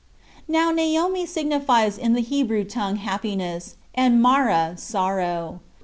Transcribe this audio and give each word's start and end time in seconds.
Now 0.47 0.71
Naomi 0.71 1.27
signifies 1.27 1.95
in 1.95 2.13
the 2.13 2.21
Hebrew 2.23 2.63
tongue 2.63 2.95
happiness, 2.95 3.75
and 3.93 4.19
Mara, 4.19 4.73
sorrow. 4.75 5.59